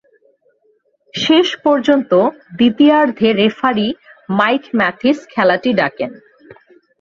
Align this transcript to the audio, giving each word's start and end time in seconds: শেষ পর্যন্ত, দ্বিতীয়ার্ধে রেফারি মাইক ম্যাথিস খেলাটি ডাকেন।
শেষ 1.13 1.47
পর্যন্ত, 1.63 2.11
দ্বিতীয়ার্ধে 2.57 3.29
রেফারি 3.33 3.87
মাইক 4.29 4.63
ম্যাথিস 4.75 5.17
খেলাটি 5.27 5.71
ডাকেন। 5.73 6.11